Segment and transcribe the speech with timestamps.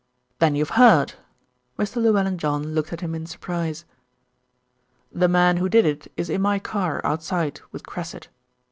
[0.39, 1.13] "Then you've heard."
[1.77, 1.97] Mr.
[1.97, 3.85] Llewellyn John looked at him in surprise.
[5.11, 8.27] "The man who did it is in my car outside with Cressit."